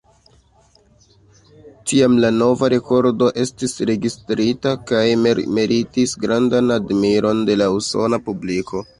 Tiam 1.89 2.15
la 2.23 2.29
nova 2.37 2.69
rekordo 2.73 3.27
estis 3.43 3.75
registrita 3.89 4.71
kaj 4.91 5.01
meritis 5.57 6.15
grandan 6.23 6.73
admiron 6.77 7.43
de 7.51 7.59
la 7.63 7.69
usona 7.75 8.21
publiko. 8.31 8.83